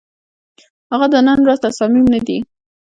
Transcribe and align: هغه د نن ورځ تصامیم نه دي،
هغه 0.91 1.07
د 1.13 1.15
نن 1.27 1.39
ورځ 1.43 1.59
تصامیم 1.67 2.05
نه 2.13 2.19
دي، 2.27 2.37